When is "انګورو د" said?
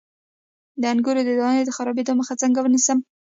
0.93-1.29